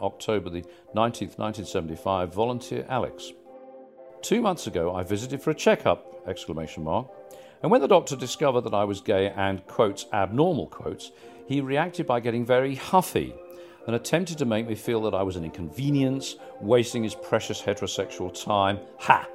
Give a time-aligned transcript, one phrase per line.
[0.00, 0.62] October the
[0.94, 3.32] 19th, 1975, volunteer Alex.
[4.22, 6.22] Two months ago, I visited for a checkup!
[6.26, 7.08] Exclamation mark.
[7.62, 11.10] And when the doctor discovered that I was gay and quotes abnormal quotes,
[11.46, 13.34] he reacted by getting very huffy
[13.86, 18.44] and attempted to make me feel that I was an inconvenience, wasting his precious heterosexual
[18.44, 18.78] time.
[18.98, 19.26] Ha!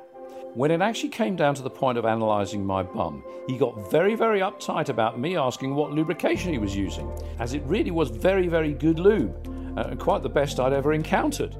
[0.53, 4.14] When it actually came down to the point of analysing my bum, he got very,
[4.14, 8.48] very uptight about me asking what lubrication he was using, as it really was very,
[8.48, 11.56] very good lube, and quite the best I'd ever encountered.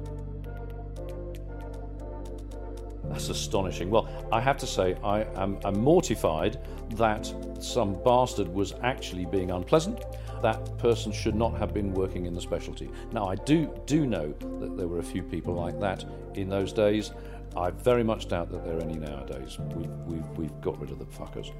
[3.04, 3.90] That's astonishing.
[3.90, 6.58] Well, I have to say, I am I'm mortified
[6.96, 10.02] that some bastard was actually being unpleasant.
[10.42, 12.90] That person should not have been working in the specialty.
[13.12, 16.04] Now, I do do know that there were a few people like that
[16.34, 17.12] in those days.
[17.56, 19.58] I very much doubt that there are any nowadays.
[19.74, 21.52] We've, we've, we've got rid of the fuckers.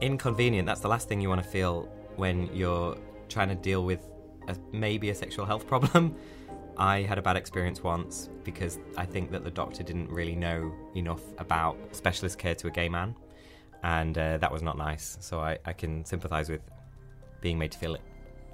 [0.00, 0.66] Inconvenient.
[0.66, 2.96] That's the last thing you want to feel when you're
[3.28, 4.00] trying to deal with
[4.48, 6.14] a, maybe a sexual health problem.
[6.78, 10.72] I had a bad experience once because I think that the doctor didn't really know
[10.94, 13.14] enough about specialist care to a gay man,
[13.82, 15.16] and uh, that was not nice.
[15.20, 16.60] So I, I can sympathise with
[17.40, 17.96] being made to feel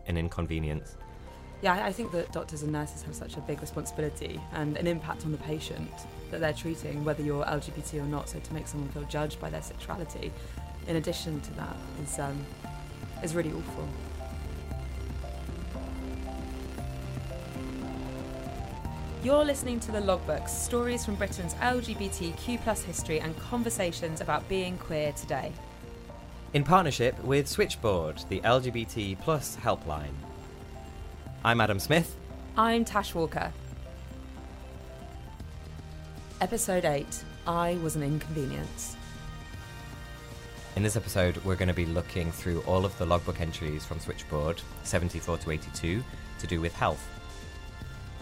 [0.06, 0.96] an inconvenience.
[1.62, 4.86] Yeah, I- I think that doctors and nurses have such a big responsibility and an
[4.86, 5.90] impact on the patient
[6.30, 8.28] that they're treating, whether you're LGBT or not.
[8.28, 10.32] So to make someone feel judged by their sexuality,
[10.86, 12.44] in addition to that, is um,
[13.22, 13.88] is really awful.
[19.22, 24.76] You're listening to the Logbooks, stories from Britain's LGBTQ plus history and conversations about being
[24.78, 25.52] queer today.
[26.54, 30.12] In partnership with Switchboard, the LGBT plus helpline.
[31.44, 32.16] I'm Adam Smith.
[32.56, 33.52] I'm Tash Walker.
[36.40, 37.06] Episode 8
[37.46, 38.96] I Was an Inconvenience.
[40.74, 44.00] In this episode, we're going to be looking through all of the logbook entries from
[44.00, 46.02] Switchboard 74 to 82
[46.38, 47.06] to do with health.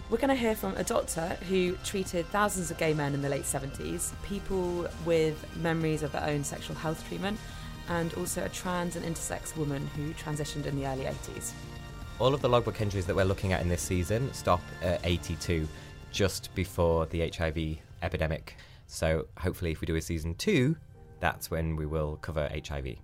[0.09, 3.29] We're going to hear from a doctor who treated thousands of gay men in the
[3.29, 7.39] late 70s, people with memories of their own sexual health treatment,
[7.87, 11.53] and also a trans and intersex woman who transitioned in the early 80s.
[12.19, 15.65] All of the logbook entries that we're looking at in this season stop at 82,
[16.11, 18.57] just before the HIV epidemic.
[18.87, 20.75] So hopefully, if we do a season two,
[21.21, 22.97] that's when we will cover HIV.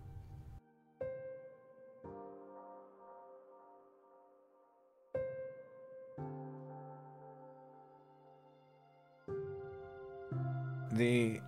[10.98, 11.40] the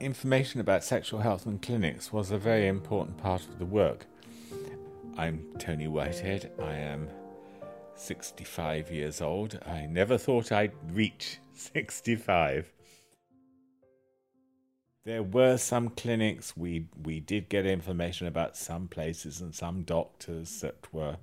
[0.00, 4.06] information about sexual health and clinics was a very important part of the work.
[5.18, 6.52] I'm Tony Whitehead.
[6.58, 7.08] I am
[7.94, 9.58] 65 years old.
[9.66, 12.72] I never thought I'd reach 65.
[15.06, 20.60] There were some clinics, we, we did get information about some places and some doctors
[20.62, 21.18] that were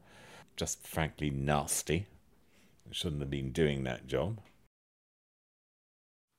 [0.55, 2.07] just frankly nasty.
[2.91, 4.39] Shouldn't have been doing that job.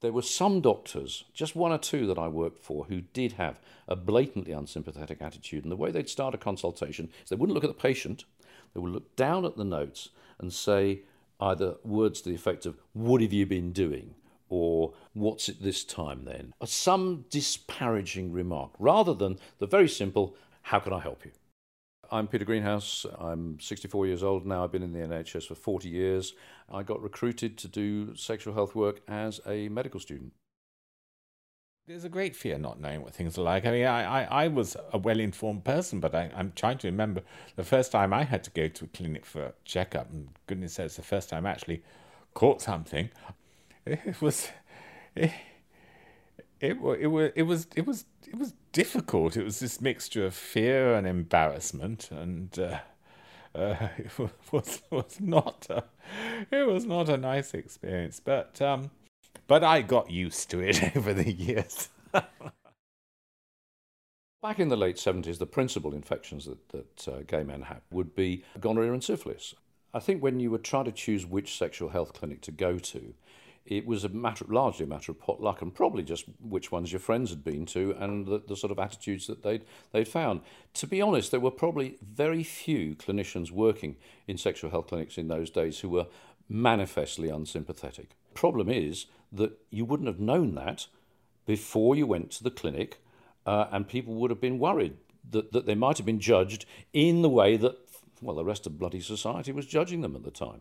[0.00, 3.60] There were some doctors, just one or two that I worked for, who did have
[3.86, 5.64] a blatantly unsympathetic attitude.
[5.64, 8.24] And the way they'd start a consultation is they wouldn't look at the patient,
[8.72, 11.00] they would look down at the notes and say
[11.38, 14.14] either words to the effect of, What have you been doing?
[14.48, 16.52] Or What's it this time then?
[16.60, 21.30] Or some disparaging remark, rather than the very simple, How can I help you?
[22.10, 23.06] I'm Peter Greenhouse.
[23.18, 24.64] I'm 64 years old now.
[24.64, 26.34] I've been in the NHS for 40 years.
[26.72, 30.32] I got recruited to do sexual health work as a medical student.
[31.86, 33.66] There's a great fear not knowing what things are like.
[33.66, 36.88] I mean, I, I, I was a well informed person, but I, I'm trying to
[36.88, 37.22] remember
[37.56, 40.78] the first time I had to go to a clinic for a checkup, and goodness
[40.78, 41.82] knows the first time I actually
[42.32, 43.10] caught something.
[43.86, 44.48] It was.
[45.14, 45.32] It,
[46.60, 49.36] it, it, wa- it was it was it was difficult.
[49.36, 52.78] It was this mixture of fear and embarrassment, and uh,
[53.54, 54.10] uh, it
[54.52, 55.84] was was not a,
[56.50, 58.20] it was not a nice experience.
[58.20, 58.90] But um,
[59.46, 61.90] but I got used to it over the years.
[64.42, 68.14] Back in the late 70s, the principal infections that, that uh, gay men had would
[68.14, 69.54] be gonorrhea and syphilis.
[69.94, 73.14] I think when you were trying to choose which sexual health clinic to go to,
[73.66, 76.92] it was a matter, largely a matter of pot luck, and probably just which ones
[76.92, 80.40] your friends had been to, and the, the sort of attitudes that they'd they'd found.
[80.74, 83.96] To be honest, there were probably very few clinicians working
[84.26, 86.06] in sexual health clinics in those days who were
[86.48, 88.10] manifestly unsympathetic.
[88.28, 90.86] The problem is that you wouldn't have known that
[91.46, 93.00] before you went to the clinic,
[93.46, 94.96] uh, and people would have been worried
[95.30, 97.76] that, that they might have been judged in the way that,
[98.20, 100.60] well, the rest of bloody society was judging them at the time.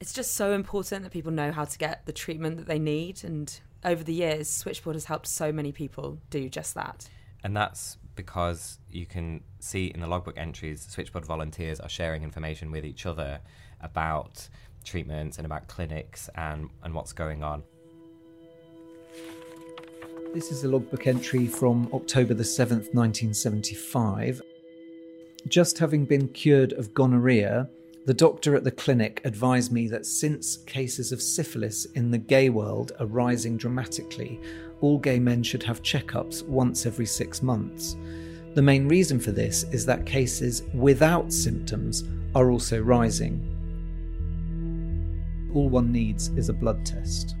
[0.00, 3.22] It's just so important that people know how to get the treatment that they need.
[3.22, 3.52] And
[3.84, 7.06] over the years, Switchboard has helped so many people do just that.
[7.44, 12.70] And that's because you can see in the logbook entries, Switchboard volunteers are sharing information
[12.70, 13.40] with each other
[13.82, 14.48] about
[14.84, 17.62] treatments and about clinics and, and what's going on.
[20.32, 24.40] This is a logbook entry from October the 7th, 1975.
[25.46, 27.68] Just having been cured of gonorrhea,
[28.06, 32.48] the doctor at the clinic advised me that since cases of syphilis in the gay
[32.48, 34.40] world are rising dramatically,
[34.80, 37.96] all gay men should have checkups once every six months.
[38.54, 42.04] The main reason for this is that cases without symptoms
[42.34, 43.46] are also rising.
[45.54, 47.36] All one needs is a blood test.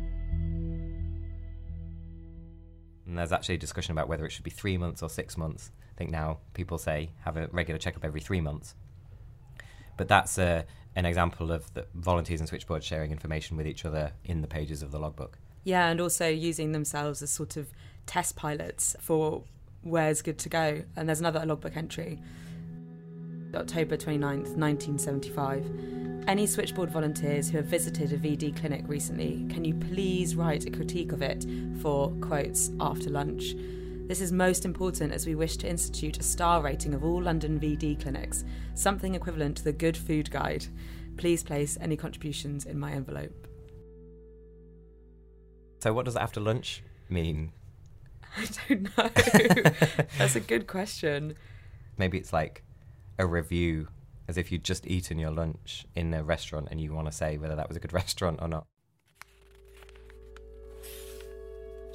[3.06, 5.72] And there's actually a discussion about whether it should be three months or six months.
[5.90, 8.74] I think now people say have a regular checkup every three months.
[10.00, 10.64] But that's a,
[10.96, 14.82] an example of the volunteers and switchboard sharing information with each other in the pages
[14.82, 15.36] of the logbook.
[15.62, 17.68] Yeah, and also using themselves as sort of
[18.06, 19.44] test pilots for
[19.82, 20.84] where's good to go.
[20.96, 22.18] And there's another logbook entry,
[23.54, 26.24] October 29th, 1975.
[26.26, 30.70] Any switchboard volunteers who have visited a VD clinic recently, can you please write a
[30.70, 31.44] critique of it
[31.82, 33.54] for quotes after lunch?
[34.10, 37.60] This is most important as we wish to institute a star rating of all London
[37.60, 38.42] VD clinics,
[38.74, 40.66] something equivalent to the Good Food Guide.
[41.16, 43.46] Please place any contributions in my envelope.
[45.78, 47.52] So, what does after lunch mean?
[48.36, 49.10] I don't know.
[50.18, 51.36] That's a good question.
[51.96, 52.64] Maybe it's like
[53.16, 53.86] a review
[54.26, 57.38] as if you'd just eaten your lunch in a restaurant and you want to say
[57.38, 58.66] whether that was a good restaurant or not.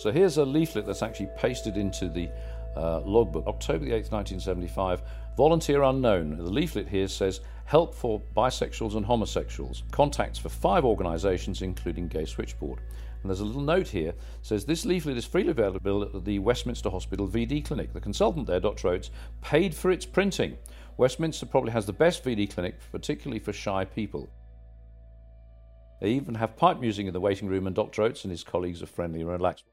[0.06, 2.30] So here's a leaflet that's actually pasted into the
[2.78, 3.48] uh, logbook.
[3.48, 5.02] October the 8th, 1975,
[5.36, 6.38] volunteer unknown.
[6.38, 12.25] The leaflet here says help for bisexuals and homosexuals, contacts for five organisations, including Gay
[12.25, 12.81] Switchboard.
[13.24, 14.13] And there's a little note here
[14.44, 17.92] says this leaflet is freely available at the Westminster Hospital VD clinic.
[17.92, 18.90] The consultant there, Dr.
[18.90, 19.10] Oates,
[19.42, 20.56] paid for its printing.
[20.98, 24.30] Westminster probably has the best VD clinic, particularly for shy people.
[26.00, 28.04] They even have pipe music in the waiting room, and Dr.
[28.04, 29.66] Oates and his colleagues are friendly and relaxed.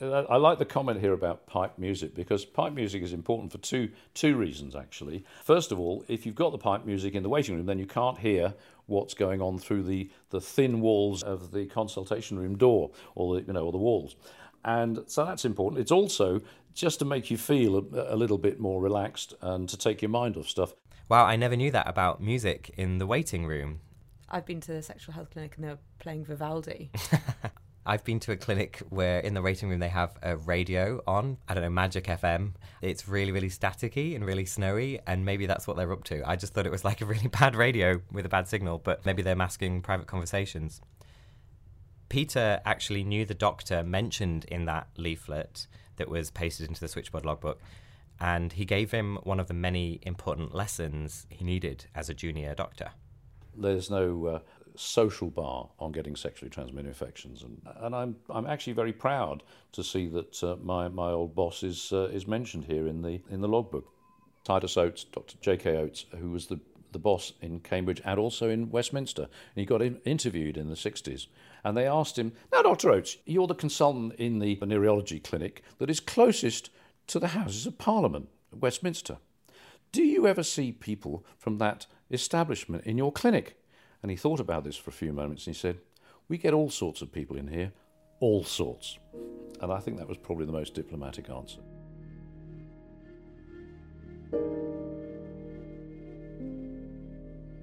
[0.00, 3.58] Uh, I like the comment here about pipe music because pipe music is important for
[3.58, 5.24] two two reasons actually.
[5.44, 7.86] First of all, if you've got the pipe music in the waiting room, then you
[7.86, 8.54] can't hear
[8.86, 13.46] what's going on through the, the thin walls of the consultation room door or the
[13.46, 14.16] you know or the walls,
[14.64, 15.80] and so that's important.
[15.80, 16.40] It's also
[16.74, 20.08] just to make you feel a, a little bit more relaxed and to take your
[20.08, 20.74] mind off stuff.
[21.08, 23.80] Wow, I never knew that about music in the waiting room.
[24.28, 26.90] I've been to the sexual health clinic and they're playing Vivaldi.
[27.86, 31.36] I've been to a clinic where in the waiting room they have a radio on.
[31.46, 32.52] I don't know, Magic FM.
[32.80, 36.26] It's really, really staticky and really snowy, and maybe that's what they're up to.
[36.26, 39.04] I just thought it was like a really bad radio with a bad signal, but
[39.04, 40.80] maybe they're masking private conversations.
[42.08, 45.66] Peter actually knew the doctor mentioned in that leaflet
[45.96, 47.60] that was pasted into the switchboard logbook,
[48.18, 52.54] and he gave him one of the many important lessons he needed as a junior
[52.54, 52.92] doctor.
[53.54, 54.38] There's no uh,
[54.76, 59.82] social bar on getting sexually transmitted infections, and, and I'm I'm actually very proud to
[59.82, 63.40] see that uh, my my old boss is uh, is mentioned here in the in
[63.40, 63.90] the logbook.
[64.44, 65.36] Titus Oates, Dr.
[65.40, 65.74] J.K.
[65.76, 66.60] Oates, who was the
[66.94, 70.76] the boss in Cambridge and also in Westminster, and he got in, interviewed in the
[70.76, 71.26] 60s.
[71.62, 72.90] And they asked him, Now, Dr.
[72.90, 76.70] Oates, you're the consultant in the venereology clinic that is closest
[77.08, 79.18] to the Houses of Parliament, Westminster.
[79.92, 83.58] Do you ever see people from that establishment in your clinic?
[84.04, 85.78] And he thought about this for a few moments and he said,
[86.28, 87.72] We get all sorts of people in here,
[88.20, 88.98] all sorts.
[89.62, 91.60] And I think that was probably the most diplomatic answer.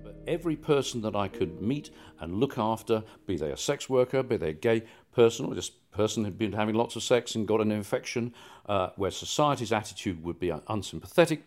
[0.03, 4.23] But every person that I could meet and look after, be they a sex worker,
[4.23, 4.81] be they a gay
[5.13, 8.33] person, or just person who'd been having lots of sex and got an infection,
[8.65, 11.43] uh, where society's attitude would be unsympathetic,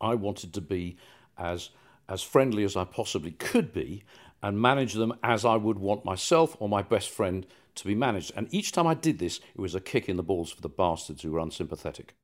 [0.00, 0.98] I wanted to be
[1.36, 1.70] as
[2.10, 4.02] as friendly as I possibly could be
[4.42, 8.32] and manage them as I would want myself or my best friend to be managed.
[8.36, 10.68] And each time I did this, it was a kick in the balls for the
[10.68, 12.14] bastards who were unsympathetic.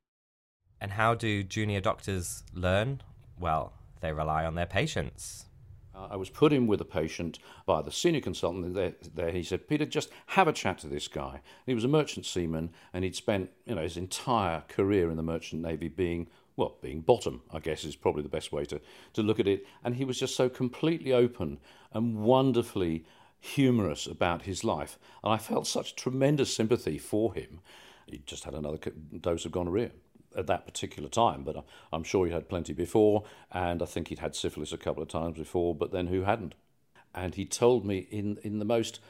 [0.81, 3.01] And how do junior doctors learn?
[3.39, 5.47] Well, they rely on their patients.
[5.95, 9.31] Uh, I was put in with a patient by the senior consultant there, there.
[9.31, 11.41] He said, Peter, just have a chat to this guy.
[11.65, 15.23] He was a merchant seaman and he'd spent you know, his entire career in the
[15.23, 18.81] merchant navy being, well, being bottom, I guess is probably the best way to,
[19.13, 19.67] to look at it.
[19.85, 21.59] And he was just so completely open
[21.93, 23.05] and wonderfully
[23.39, 24.99] humorous about his life.
[25.23, 27.61] And I felt such tremendous sympathy for him.
[28.07, 28.79] He just had another
[29.21, 29.91] dose of gonorrhea
[30.37, 34.19] at that particular time, but I'm sure he had plenty before, and I think he'd
[34.19, 36.55] had syphilis a couple of times before, but then who hadn't?
[37.15, 39.01] And he told me in, in the most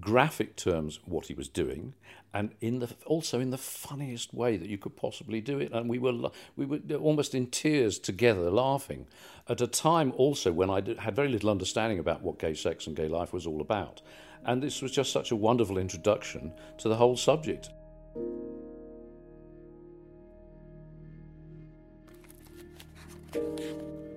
[0.00, 1.94] graphic terms what he was doing,
[2.32, 5.72] and in the also in the funniest way that you could possibly do it.
[5.72, 9.06] And we were we were almost in tears together, laughing,
[9.48, 12.96] at a time also when I had very little understanding about what gay sex and
[12.96, 14.02] gay life was all about.
[14.44, 17.70] And this was just such a wonderful introduction to the whole subject.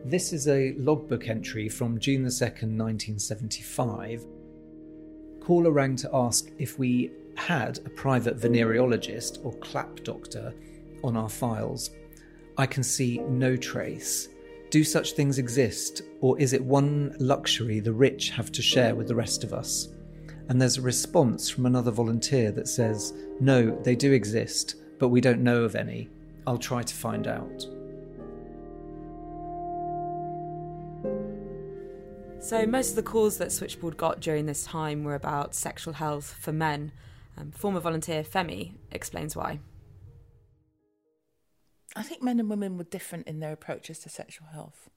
[0.04, 4.26] This is a logbook entry from June the 2nd, 1975.
[5.48, 10.54] Caller rang to ask if we had a private venereologist or clap doctor
[11.06, 11.92] on our files.
[12.58, 14.28] I can see no trace.
[14.72, 19.08] Do such things exist, or is it one luxury the rich have to share with
[19.08, 19.88] the rest of us?
[20.50, 25.22] And there's a response from another volunteer that says, No, they do exist, but we
[25.22, 26.10] don't know of any.
[26.46, 27.66] I'll try to find out.
[32.48, 36.34] So, most of the calls that Switchboard got during this time were about sexual health
[36.40, 36.94] for men.
[37.38, 39.60] Um, former volunteer Femi explains why.
[41.94, 44.90] I think men and women were different in their approaches to sexual health.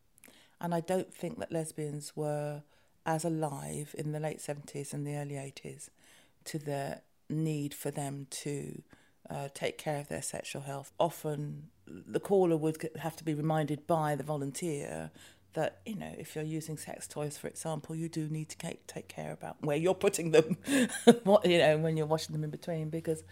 [0.60, 2.62] And I don't think that lesbians were
[3.04, 5.88] as alive in the late 70s and the early 80s
[6.44, 8.80] to the need for them to
[9.28, 10.92] uh, take care of their sexual health.
[11.00, 15.10] Often the caller would have to be reminded by the volunteer
[15.54, 18.86] that you know if you're using sex toys for example you do need to take,
[18.86, 20.56] take care about where you're putting them.
[21.24, 23.22] What you know when you're washing them in between because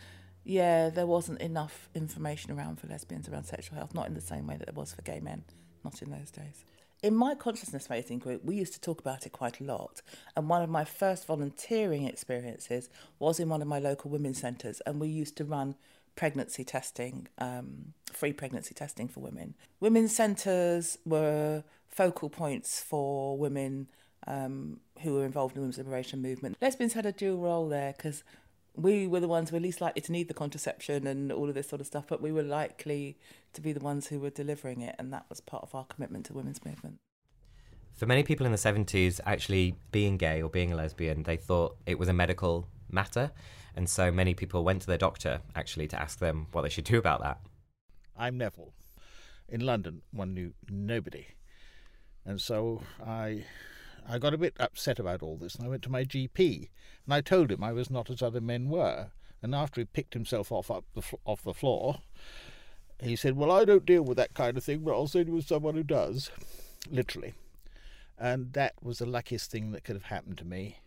[0.45, 4.47] yeah there wasn't enough information around for lesbians around sexual health not in the same
[4.47, 5.45] way that there was for gay men
[5.85, 6.65] not in those days.
[7.01, 10.03] In my consciousness raising group we used to talk about it quite a lot
[10.37, 14.83] and one of my first volunteering experiences was in one of my local women's centres
[14.87, 15.77] and we used to run
[16.19, 19.55] pregnancy testing, um, free pregnancy testing for women.
[19.79, 23.87] Women's centres were focal points for women
[24.27, 26.57] um, who were involved in the women's liberation movement.
[26.61, 28.25] Lesbians had a dual role there because
[28.75, 31.55] we were the ones who were least likely to need the contraception and all of
[31.55, 33.17] this sort of stuff, but we were likely
[33.53, 36.27] to be the ones who were delivering it, and that was part of our commitment
[36.27, 36.97] to women's movement.
[37.95, 41.77] For many people in the 70s, actually being gay or being a lesbian, they thought
[41.87, 43.31] it was a medical matter.
[43.79, 46.83] And so many people went to their doctor actually to ask them what they should
[46.83, 47.39] do about that.
[48.17, 48.73] I'm Neville.
[49.49, 51.29] In London, one knew nobody.
[52.25, 53.45] And so I
[54.05, 56.71] I got a bit upset about all this and I went to my GP
[57.05, 59.11] and I told him I was not as other men were.
[59.43, 62.01] And after he picked himself off up the off the floor,
[63.01, 65.35] he said, "Well, I don't deal with that kind of thing, but I'll send you
[65.35, 66.33] with someone who does."
[66.91, 67.35] Literally.
[68.19, 70.79] And that was the luckiest thing that could have happened to me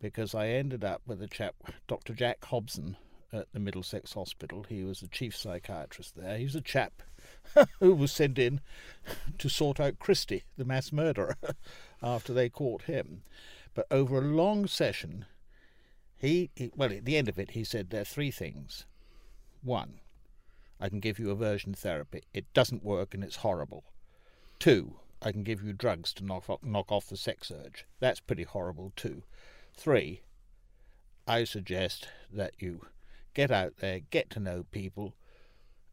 [0.00, 1.54] because I ended up with a chap,
[1.86, 2.14] Dr.
[2.14, 2.96] Jack Hobson,
[3.32, 4.64] at the Middlesex Hospital.
[4.68, 6.38] He was the chief psychiatrist there.
[6.38, 7.02] He was a chap
[7.80, 8.60] who was sent in
[9.38, 11.36] to sort out Christie, the mass murderer,
[12.02, 13.22] after they caught him.
[13.74, 15.26] But over a long session,
[16.16, 18.86] he, he, well, at the end of it, he said there are three things.
[19.62, 20.00] One,
[20.80, 22.22] I can give you aversion therapy.
[22.32, 23.84] It doesn't work and it's horrible.
[24.58, 27.86] Two, I can give you drugs to knock off, knock off the sex urge.
[28.00, 29.24] That's pretty horrible too.
[29.78, 30.22] Three,
[31.24, 32.86] I suggest that you
[33.32, 35.14] get out there, get to know people,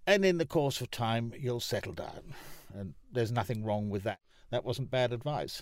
[0.08, 2.34] and in the course of time, you'll settle down.
[2.74, 4.22] And there's nothing wrong with that.
[4.50, 5.62] That wasn't bad advice.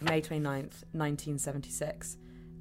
[0.00, 2.16] May 29th, 1976.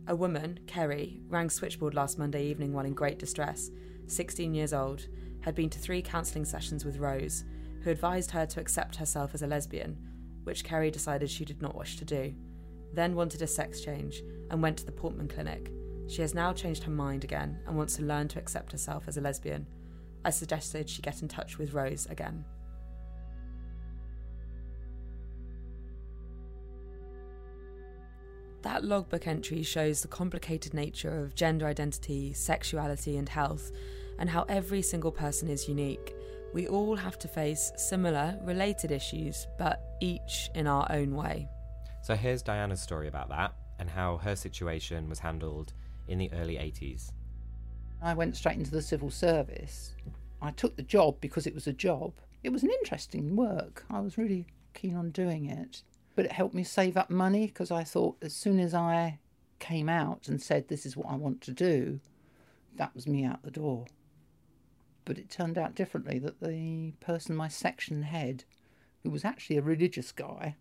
[0.05, 3.71] A woman, Kerry, rang switchboard last Monday evening while in great distress.
[4.05, 5.07] 16 years old,
[5.41, 7.43] had been to three counselling sessions with Rose,
[7.84, 9.98] who advised her to accept herself as a lesbian,
[10.43, 12.34] which Kerry decided she did not wish to do,
[12.93, 15.72] then wanted a sex change and went to the Portman Clinic.
[16.07, 19.17] She has now changed her mind again and wants to learn to accept herself as
[19.17, 19.67] a lesbian.
[20.24, 22.46] I suggested she get in touch with Rose again.
[28.63, 33.72] That logbook entry shows the complicated nature of gender identity, sexuality, and health,
[34.19, 36.15] and how every single person is unique.
[36.57, 41.47] We all have to face similar, related issues, but each in our own way.
[42.01, 45.73] So here's Diana's story about that and how her situation was handled
[46.07, 47.11] in the early 80s.
[48.01, 49.93] I went straight into the civil service
[50.41, 52.13] I took the job because it was a job.
[52.43, 53.85] It was an interesting work.
[53.91, 55.83] I was really keen on doing it.
[56.15, 59.19] But it helped me save up money because I thought as soon as I
[59.59, 61.99] came out and said, This is what I want to do,
[62.77, 63.85] that was me out the door.
[65.07, 68.43] But it turned out differently that the person, my section head,
[69.03, 70.57] who was actually a religious guy,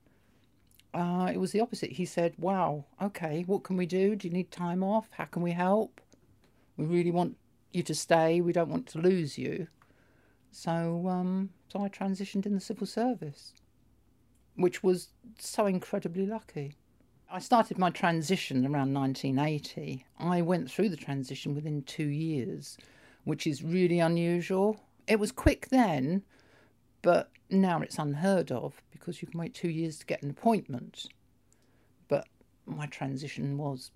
[0.95, 1.91] uh, it was the opposite.
[1.91, 4.15] He said, Wow, okay, what can we do?
[4.15, 5.09] Do you need time off?
[5.11, 6.01] How can we help?
[6.77, 7.37] We really want
[7.73, 8.41] you to stay.
[8.41, 9.67] We don't want to lose you.
[10.53, 13.53] So, um, so I transitioned in the civil service,
[14.55, 15.09] which was
[15.41, 16.77] so incredibly lucky.
[17.29, 20.07] I started my transition around 1980.
[20.21, 22.79] I went through the transition within two years,
[23.27, 24.81] which is really unusual.
[25.09, 26.23] It was quick then,
[27.03, 31.07] but now it's unheard of because you can wait two years to get an appointment.
[32.07, 32.29] But
[32.67, 33.91] my transition was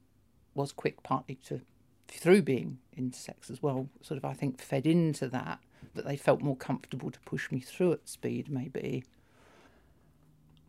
[0.53, 1.61] was quick, partly to
[2.09, 3.89] through being intersex as well.
[4.03, 5.61] Sort of, I think, fed into that
[5.95, 8.51] that they felt more comfortable to push me through at speed.
[8.51, 9.05] Maybe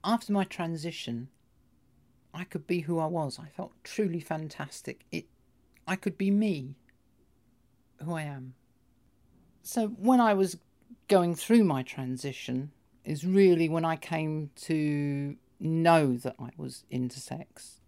[0.04, 1.30] after my transition,
[2.32, 3.40] I could be who I was.
[3.40, 5.04] I felt truly fantastic.
[5.12, 5.26] It,
[5.88, 6.76] I could be me,
[8.04, 8.54] who I am.
[9.64, 10.58] So when I was
[11.08, 12.72] going through my transition,
[13.04, 17.80] is really when I came to know that I was intersex.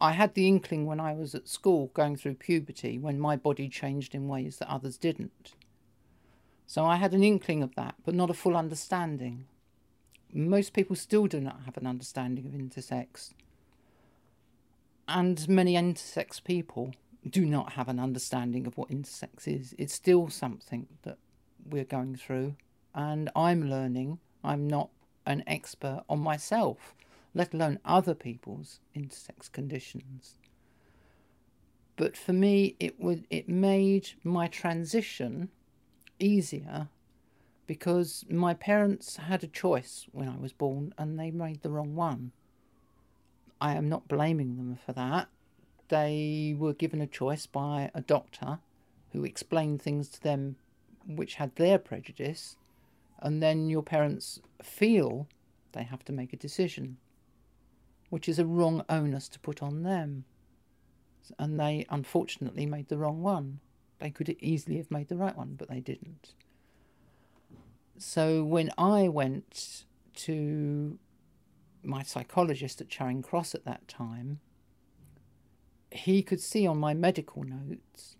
[0.00, 3.68] I had the inkling when I was at school going through puberty when my body
[3.68, 5.54] changed in ways that others didn't.
[6.66, 9.46] So I had an inkling of that, but not a full understanding.
[10.32, 13.32] Most people still do not have an understanding of intersex.
[15.08, 16.92] And many intersex people
[17.28, 19.74] do not have an understanding of what intersex is.
[19.78, 21.18] It's still something that
[21.68, 22.56] we're going through,
[22.94, 24.18] and I'm learning.
[24.44, 24.90] I'm not
[25.26, 26.94] an expert on myself,
[27.34, 30.38] let alone other people's intersex conditions.
[31.96, 35.50] But for me, it would it made my transition
[36.20, 36.88] easier
[37.66, 41.94] because my parents had a choice when I was born and they made the wrong
[41.94, 42.32] one.
[43.60, 45.28] I am not blaming them for that.
[45.88, 48.58] They were given a choice by a doctor
[49.12, 50.56] who explained things to them
[51.06, 52.56] which had their prejudice,
[53.20, 55.26] and then your parents feel
[55.72, 56.98] they have to make a decision,
[58.10, 60.24] which is a wrong onus to put on them.
[61.38, 63.60] And they unfortunately made the wrong one.
[63.98, 66.34] They could easily have made the right one, but they didn't.
[67.96, 70.98] So when I went to
[71.82, 74.40] my psychologist at Charing Cross at that time,
[75.90, 78.16] he could see on my medical notes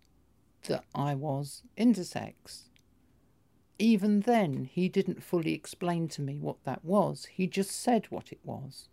[0.67, 2.65] that I was intersex.
[3.79, 7.27] Even then, he didn't fully explain to me what that was.
[7.27, 8.89] He just said what it was.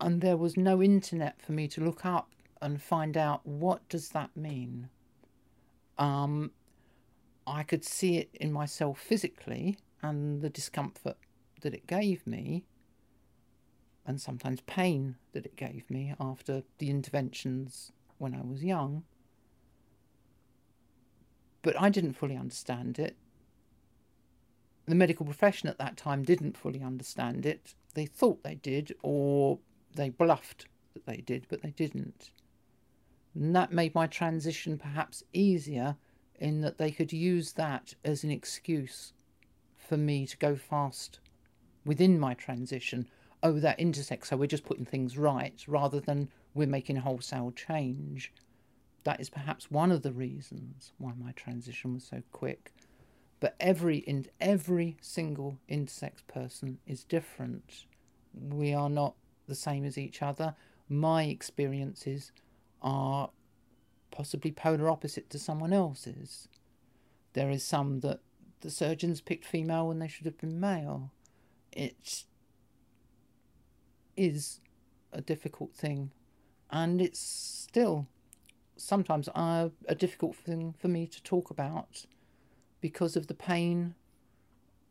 [0.00, 2.28] And there was no internet for me to look up
[2.60, 4.88] and find out what does that mean.
[5.96, 6.50] Um,
[7.46, 11.16] I could see it in myself physically and the discomfort
[11.62, 12.64] that it gave me,
[14.06, 19.04] and sometimes pain that it gave me after the interventions when I was young.
[21.62, 23.16] But I didn't fully understand it.
[24.86, 27.74] The medical profession at that time didn't fully understand it.
[27.94, 29.58] They thought they did, or
[29.94, 32.30] they bluffed that they did, but they didn't.
[33.34, 35.96] And that made my transition perhaps easier
[36.38, 39.12] in that they could use that as an excuse
[39.76, 41.18] for me to go fast
[41.84, 43.08] within my transition.
[43.42, 48.32] Oh, that intersex, so we're just putting things right rather than we're making wholesale change.
[49.04, 52.72] That is perhaps one of the reasons why my transition was so quick.
[53.38, 57.84] But every in every single intersex person is different.
[58.34, 59.14] We are not
[59.46, 60.54] the same as each other.
[60.88, 62.32] My experiences
[62.82, 63.30] are
[64.10, 66.48] possibly polar opposite to someone else's.
[67.34, 68.20] There is some that
[68.60, 71.12] the surgeons picked female when they should have been male.
[71.72, 72.24] It
[74.16, 74.60] is
[75.12, 76.10] a difficult thing,
[76.70, 78.06] and it's still
[78.76, 82.04] sometimes a, a difficult thing for me to talk about
[82.80, 83.94] because of the pain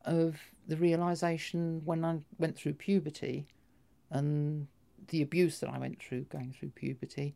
[0.04, 3.48] of the realization when I went through puberty
[4.10, 4.68] and
[5.08, 7.36] the abuse that I went through going through puberty.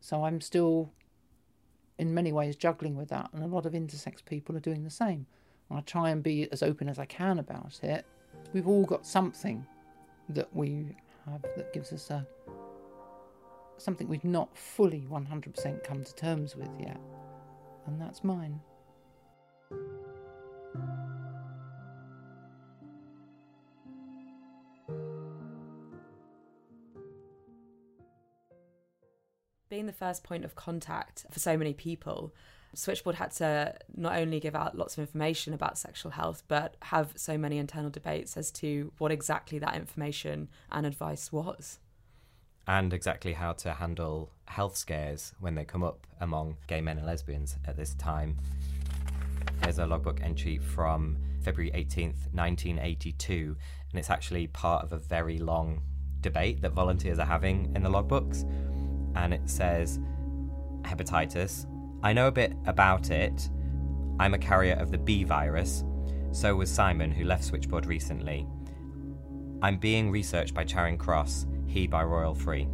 [0.00, 0.92] So I'm still
[1.98, 4.90] in many ways juggling with that, and a lot of intersex people are doing the
[4.90, 5.26] same.
[5.70, 8.04] I try and be as open as I can about it.
[8.52, 9.66] We've all got something
[10.28, 12.26] that we have that gives us a
[13.78, 17.00] something we've not fully 100% come to terms with yet,
[17.86, 18.60] and that's mine.
[29.72, 32.34] being the first point of contact for so many people,
[32.74, 37.12] Switchboard had to not only give out lots of information about sexual health, but have
[37.16, 41.78] so many internal debates as to what exactly that information and advice was.
[42.66, 47.06] And exactly how to handle health scares when they come up among gay men and
[47.06, 48.38] lesbians at this time.
[49.62, 53.56] Here's a logbook entry from February 18th, 1982,
[53.90, 55.82] and it's actually part of a very long
[56.20, 58.48] debate that volunteers are having in the logbooks.
[59.14, 59.98] And it says,
[60.82, 61.66] hepatitis.
[62.04, 63.48] I know a bit about it.
[64.18, 65.84] I'm a carrier of the B virus.
[66.32, 68.46] So was Simon, who left Switchboard recently.
[69.62, 72.66] I'm being researched by Charing Cross, he by Royal Free.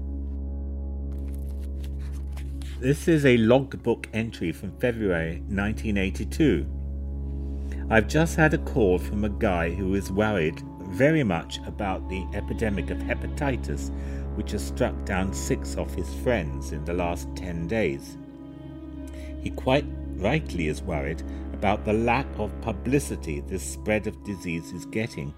[2.81, 6.67] This is a logbook entry from February 1982.
[7.91, 12.25] I've just had a call from a guy who is worried very much about the
[12.33, 13.91] epidemic of hepatitis,
[14.37, 18.17] which has struck down six of his friends in the last 10 days.
[19.43, 19.85] He quite
[20.17, 21.23] rightly is worried
[21.53, 25.35] about the lack of publicity this spread of disease is getting.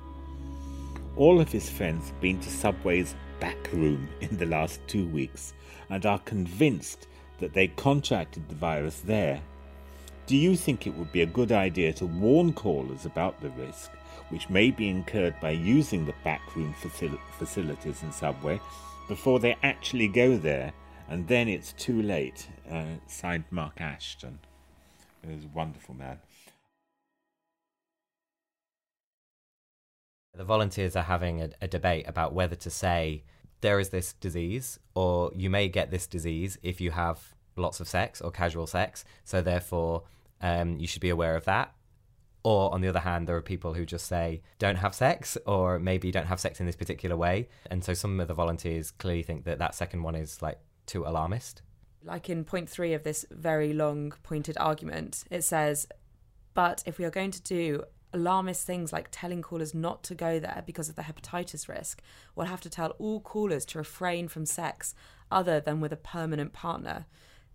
[1.16, 5.54] All of his friends have been to Subway's back room in the last two weeks
[5.88, 7.08] and are convinced
[7.38, 9.40] that they contracted the virus there.
[10.26, 13.90] Do you think it would be a good idea to warn callers about the risk
[14.28, 18.60] which may be incurred by using the backroom facil- facilities in Subway
[19.08, 20.72] before they actually go there,
[21.08, 22.46] and then it's too late?
[22.70, 24.38] Uh, signed Mark Ashton.
[25.26, 26.18] He was a wonderful man.
[30.35, 33.24] The volunteers are having a, a, debate about whether to say
[33.61, 37.88] there is this disease, or you may get this disease if you have lots of
[37.88, 39.04] sex or casual sex.
[39.24, 40.04] So therefore,
[40.40, 41.74] um, you should be aware of that.
[42.44, 45.80] Or on the other hand, there are people who just say, don't have sex, or
[45.80, 47.48] maybe don't have sex in this particular way.
[47.68, 51.04] And so some of the volunteers clearly think that that second one is like too
[51.04, 51.62] alarmist.
[52.02, 55.86] Like in point three of this very long pointed argument, it says,
[56.54, 60.40] but if we are going to do alarmist things like telling callers not to go
[60.40, 62.02] there because of the hepatitis risk,
[62.34, 64.94] we'll have to tell all callers to refrain from sex
[65.30, 67.06] other than with a permanent partner.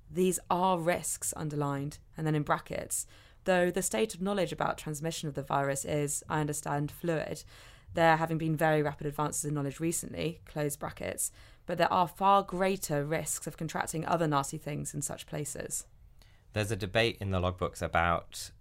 [0.10, 3.06] These are risks underlined, and then in brackets.
[3.44, 7.44] Though the state of knowledge about transmission of the virus is, I understand, fluid,
[7.94, 11.32] there having been very rapid advances in knowledge recently, close brackets,
[11.66, 15.86] but there are far greater risks of contracting other nasty things in such places.
[16.54, 18.52] There's a debate in the logbooks about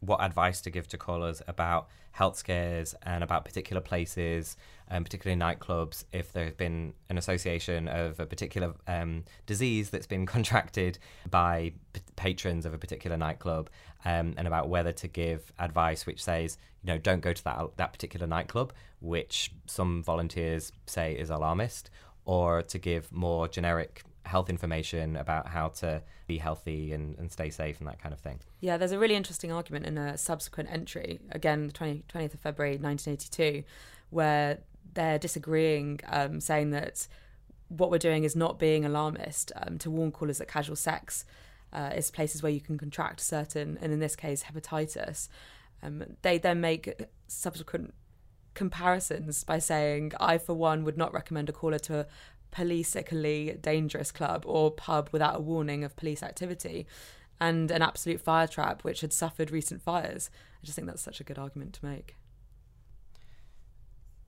[0.00, 4.56] what advice to give to callers about health scares and about particular places,
[4.90, 10.06] um, particularly nightclubs, if there has been an association of a particular um, disease that's
[10.06, 10.98] been contracted
[11.30, 13.70] by p- patrons of a particular nightclub,
[14.04, 17.76] um, and about whether to give advice which says, you know, don't go to that
[17.76, 21.90] that particular nightclub, which some volunteers say is alarmist,
[22.24, 27.50] or to give more generic health information about how to be healthy and, and stay
[27.50, 28.38] safe and that kind of thing.
[28.60, 32.40] Yeah, there's a really interesting argument in a subsequent entry, again, the 20, 20th of
[32.40, 33.64] February 1982,
[34.10, 34.58] where
[34.94, 37.08] they're disagreeing, um, saying that
[37.68, 41.24] what we're doing is not being alarmist um, to warn callers that casual sex
[41.72, 45.28] uh, is places where you can contract certain, and in this case, hepatitis.
[45.82, 47.94] Um, they then make subsequent
[48.54, 52.06] comparisons by saying, I, for one, would not recommend a caller to a
[52.50, 56.86] politically dangerous club or pub without a warning of police activity
[57.40, 60.30] and an absolute fire trap which had suffered recent fires.
[60.62, 62.16] I just think that's such a good argument to make.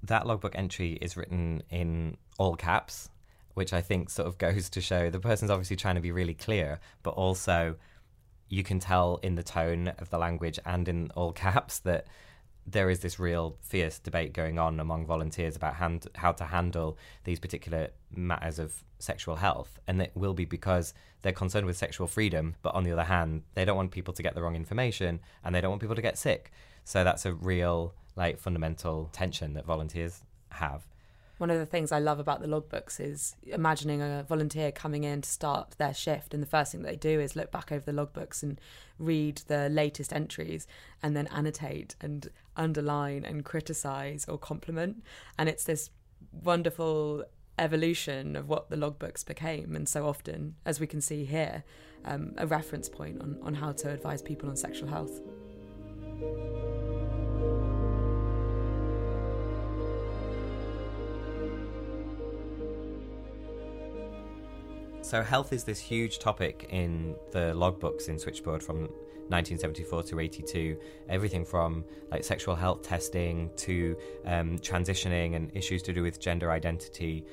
[0.02, 3.08] That logbook entry is written in all caps,
[3.54, 6.34] which I think sort of goes to show the person's obviously trying to be really
[6.34, 7.76] clear, but also
[8.48, 12.06] you can tell in the tone of the language and in all caps that
[12.66, 16.96] there is this real fierce debate going on among volunteers about hand, how to handle
[17.24, 19.78] these particular matters of sexual health.
[19.86, 23.42] And it will be because they're concerned with sexual freedom, but on the other hand,
[23.54, 26.02] they don't want people to get the wrong information and they don't want people to
[26.02, 26.52] get sick.
[26.84, 30.82] So that's a real, like, fundamental tension that volunteers have
[31.42, 35.22] one of the things I love about the logbooks is imagining a volunteer coming in
[35.22, 37.90] to start their shift, and the first thing they do is look back over the
[37.90, 38.60] logbooks and
[38.96, 40.68] read the latest entries,
[41.02, 45.02] and then annotate and underline and criticize or compliment.
[45.36, 45.90] And it's this
[46.44, 47.24] wonderful
[47.58, 51.64] evolution of what the logbooks became, and so often, as we can see here,
[52.04, 55.20] um, a reference point on, on how to advise people on sexual health.
[65.12, 68.84] So, health is this huge topic in the logbooks in Switchboard from
[69.28, 70.78] 1974 to 82.
[71.10, 73.94] Everything from like sexual health testing to
[74.24, 77.26] um, transitioning and issues to do with gender identity.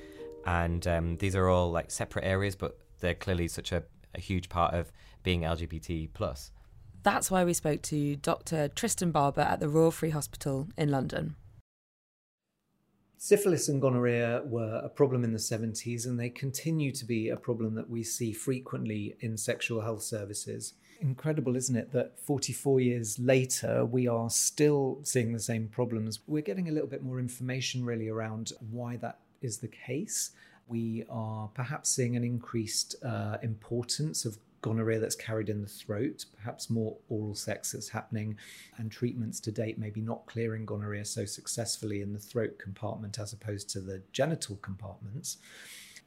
[0.45, 3.81] And um, these are all like separate areas, but they're clearly such a
[4.13, 4.91] a huge part of
[5.23, 6.51] being LGBT plus.
[7.03, 8.67] That's why we spoke to Dr.
[8.67, 11.37] Tristan Barber at the Royal Free Hospital in London.
[13.21, 17.35] Syphilis and gonorrhea were a problem in the 70s, and they continue to be a
[17.35, 20.75] problem that we see frequently in sexual health services.
[21.01, 26.19] Incredible, isn't it, that 44 years later, we are still seeing the same problems.
[26.27, 30.31] We're getting a little bit more information really around why that is the case.
[30.69, 36.25] We are perhaps seeing an increased uh, importance of gonorrhea that's carried in the throat,
[36.35, 38.37] perhaps more oral sex that's happening,
[38.77, 43.33] and treatments to date maybe not clearing gonorrhea so successfully in the throat compartment as
[43.33, 45.37] opposed to the genital compartments.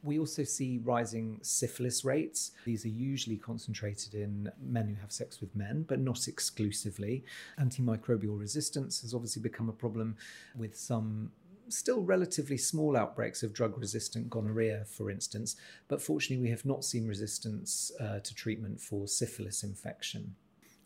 [0.03, 2.51] We also see rising syphilis rates.
[2.65, 7.23] These are usually concentrated in men who have sex with men, but not exclusively.
[7.57, 10.17] Antimicrobial resistance has obviously become a problem
[10.57, 11.31] with some
[11.77, 15.55] still relatively small outbreaks of drug resistant gonorrhea, for instance,
[15.87, 20.35] but fortunately, we have not seen resistance uh, to treatment for syphilis infection.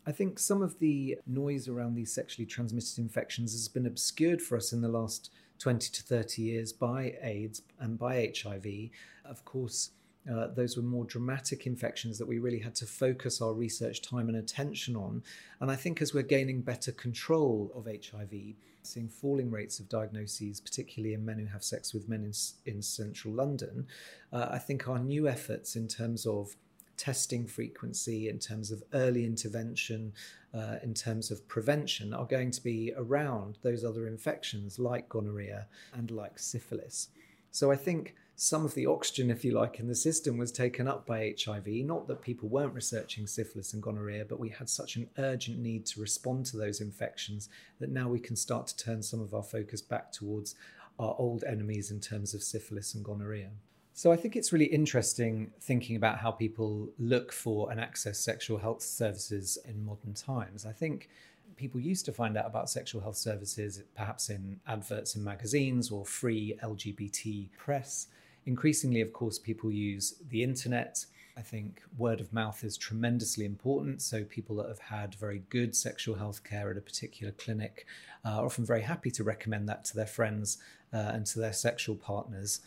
[0.06, 4.56] I think some of the noise around these sexually transmitted infections has been obscured for
[4.56, 8.66] us in the last 20 to 30 years by AIDS and by HIV.
[9.26, 9.92] Of course,
[10.32, 14.28] uh, those were more dramatic infections that we really had to focus our research time
[14.28, 15.24] and attention on.
[15.62, 20.60] And I think as we're gaining better control of HIV, seeing falling rates of diagnoses,
[20.60, 23.88] particularly in men who have sex with men in, in central London,
[24.34, 26.56] uh, I think our new efforts in terms of
[26.98, 30.12] testing frequency, in terms of early intervention,
[30.54, 35.68] uh, in terms of prevention, are going to be around those other infections like gonorrhea
[35.94, 37.10] and like syphilis.
[37.52, 40.88] So I think some of the oxygen, if you like, in the system was taken
[40.88, 41.68] up by HIV.
[41.68, 45.88] Not that people weren't researching syphilis and gonorrhea, but we had such an urgent need
[45.88, 49.42] to respond to those infections that now we can start to turn some of our
[49.42, 50.54] focus back towards
[51.00, 53.50] our old enemies in terms of syphilis and gonorrhea.
[53.94, 58.60] So I think it's really interesting thinking about how people look for and access sexual
[58.60, 60.64] health services in modern times.
[60.64, 61.10] I think
[61.56, 66.06] people used to find out about sexual health services perhaps in adverts in magazines or
[66.06, 68.10] free LGBT press.
[68.48, 71.06] Increasingly, of course, people use the internet.
[71.36, 74.02] I think word of mouth is tremendously important.
[74.02, 77.86] So, people that have had very good sexual health care at a particular clinic
[78.24, 80.60] are often very happy to recommend that to their friends
[80.94, 82.62] uh, and to their sexual partners.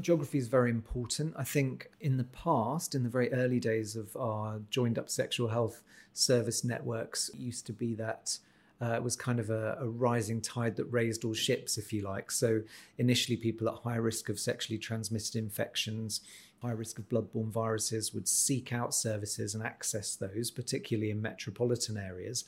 [0.00, 1.32] Geography is very important.
[1.34, 5.48] I think in the past, in the very early days of our joined up sexual
[5.48, 8.38] health service networks, used to be that
[8.82, 12.02] uh, it was kind of a, a, rising tide that raised all ships, if you
[12.02, 12.30] like.
[12.30, 12.62] So,
[12.98, 16.20] initially, people at high risk of sexually transmitted infections,
[16.60, 21.96] high risk of bloodborne viruses would seek out services and access those, particularly in metropolitan
[21.96, 22.44] areas.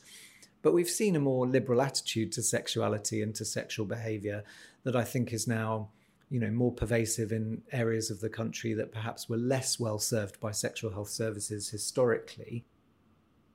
[0.61, 4.43] But we've seen a more liberal attitude to sexuality and to sexual behavior
[4.83, 5.89] that I think is now
[6.29, 10.39] you know more pervasive in areas of the country that perhaps were less well served
[10.41, 12.65] by sexual health services historically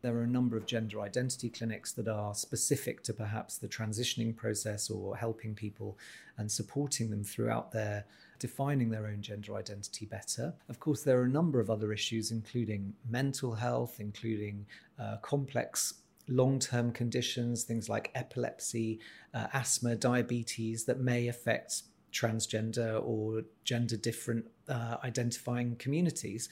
[0.02, 4.36] there are a number of gender identity clinics that are specific to perhaps the transitioning
[4.36, 5.96] process or helping people
[6.36, 8.04] and supporting them throughout their
[8.40, 10.52] defining their own gender identity better.
[10.68, 14.66] Of course, there are a number of other issues, including mental health, including
[14.98, 15.94] uh, complex
[16.26, 18.98] long term conditions, things like epilepsy,
[19.32, 26.48] uh, asthma, diabetes, that may affect transgender or gender different uh, identifying communities.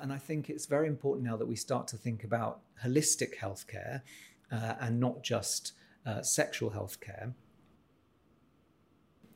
[0.00, 4.02] And I think it's very important now that we start to think about holistic healthcare
[4.50, 5.72] uh, and not just
[6.06, 7.34] uh, sexual healthcare.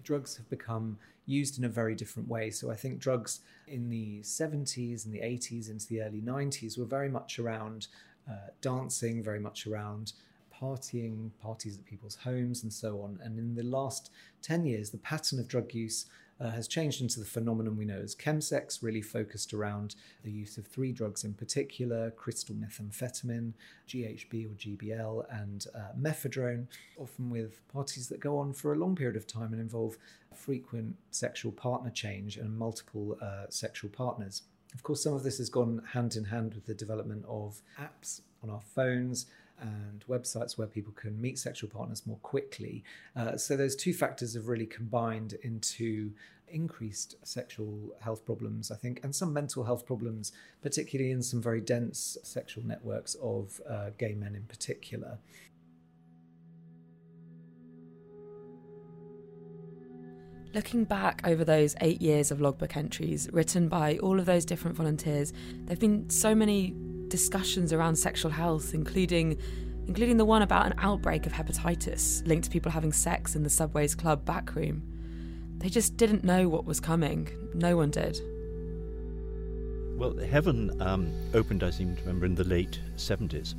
[0.02, 2.50] Drugs have become used in a very different way.
[2.50, 6.84] So I think drugs in the 70s and the 80s into the early 90s were
[6.84, 7.88] very much around
[8.30, 10.12] uh, dancing, very much around
[10.60, 13.18] partying, parties at people's homes, and so on.
[13.22, 14.10] And in the last
[14.42, 16.06] 10 years, the pattern of drug use
[16.40, 20.58] uh, has changed into the phenomenon we know as chemsex, really focused around the use
[20.58, 23.52] of three drugs in particular crystal methamphetamine,
[23.88, 26.66] GHB or GBL, and uh, mephedrone,
[26.98, 29.96] often with parties that go on for a long period of time and involve
[30.34, 34.42] frequent sexual partner change and multiple uh, sexual partners.
[34.74, 38.20] Of course, some of this has gone hand in hand with the development of apps
[38.42, 39.26] on our phones
[39.60, 42.84] and websites where people can meet sexual partners more quickly.
[43.14, 46.12] Uh, so those two factors have really combined into
[46.48, 51.60] increased sexual health problems, I think, and some mental health problems, particularly in some very
[51.60, 55.18] dense sexual networks of uh, gay men in particular.
[60.54, 64.74] Looking back over those eight years of logbook entries written by all of those different
[64.76, 66.74] volunteers, there have been so many
[67.16, 69.38] discussions around sexual health, including
[69.88, 73.48] including the one about an outbreak of hepatitis linked to people having sex in the
[73.48, 74.82] Subway's club backroom.
[75.58, 77.30] They just didn't know what was coming.
[77.54, 78.20] No one did.
[79.96, 83.54] Well, Heaven um, opened, I seem to remember, in the late 70s.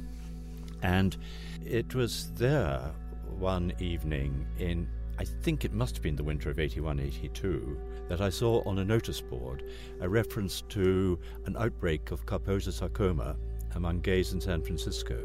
[0.83, 1.17] And
[1.65, 2.91] it was there
[3.39, 8.21] one evening in, I think it must have been the winter of 81 82, that
[8.21, 9.63] I saw on a notice board
[10.01, 13.35] a reference to an outbreak of Kaposi sarcoma
[13.77, 15.17] among gays in San Francisco.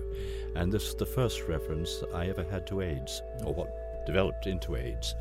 [0.55, 4.77] And this is the first reference I ever had to AIDS, or what developed into
[4.77, 5.15] AIDS.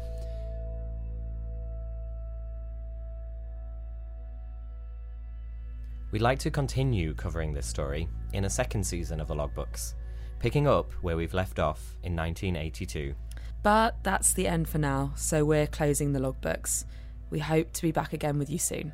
[6.11, 9.93] We'd like to continue covering this story in a second season of the logbooks,
[10.39, 13.15] picking up where we've left off in 1982.
[13.63, 16.83] But that's the end for now, so we're closing the logbooks.
[17.29, 18.93] We hope to be back again with you soon.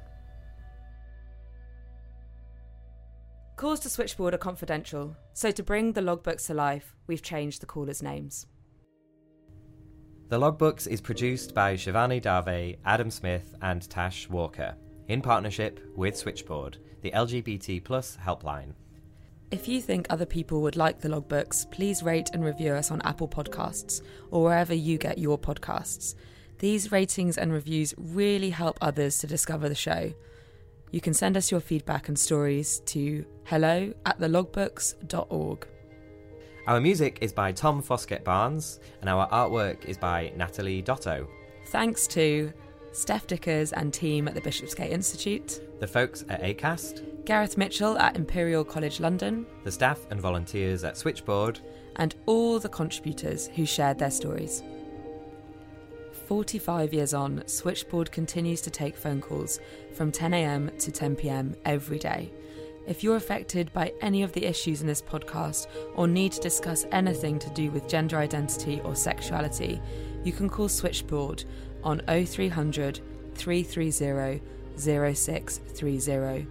[3.58, 7.65] Calls to switchboard are confidential, so to bring the logbooks to life, we've changed the
[7.65, 8.46] callers' names.
[10.30, 14.76] The logbooks is produced by Shivani Dave, Adam Smith, and Tash Walker,
[15.08, 18.74] in partnership with Switchboard, the LGBT plus helpline.
[19.50, 23.02] If you think other people would like the logbooks, please rate and review us on
[23.02, 26.13] Apple Podcasts or wherever you get your podcasts.
[26.60, 30.13] These ratings and reviews really help others to discover the show.
[30.91, 35.67] You can send us your feedback and stories to hello at thelogbooks.org.
[36.65, 41.28] Our music is by Tom Foskett Barnes, and our artwork is by Natalie Doto.
[41.67, 42.52] Thanks to
[42.93, 48.15] Stef Dickers and team at the Bishopsgate Institute, The folks at ACAST, Gareth Mitchell at
[48.15, 51.60] Imperial College London, the staff and volunteers at Switchboard,
[51.97, 54.63] and all the contributors who shared their stories.
[56.28, 59.62] 45 years on, Switchboard continues to take phone calls
[59.94, 62.34] from 10am to 10pm every day.
[62.86, 66.86] If you're affected by any of the issues in this podcast or need to discuss
[66.92, 69.80] anything to do with gender identity or sexuality,
[70.26, 71.46] you can call Switchboard
[71.82, 73.00] on 0300
[73.36, 74.42] 330
[74.76, 76.48] 0630.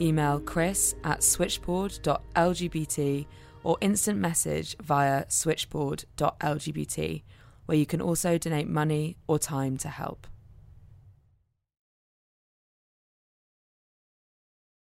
[0.00, 3.26] Email chris at switchboard.lgbt
[3.62, 7.22] or instant message via switchboard.lgbt,
[7.68, 10.26] where you can also donate money or time to help.